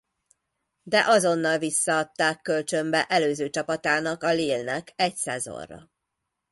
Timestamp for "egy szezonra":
4.95-5.91